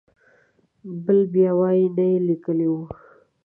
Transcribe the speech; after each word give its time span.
بل 1.05 1.19
بیا 1.33 1.51
وایي 1.59 1.85
نه 1.95 2.03
یې 2.11 2.17
لیکلی 2.27 2.67
و. 2.71 2.75